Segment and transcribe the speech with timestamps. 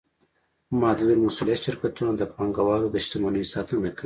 [0.79, 3.99] محدودالمسوولیت شرکتونه د پانګهوالو د شتمنیو ساتنه کوي.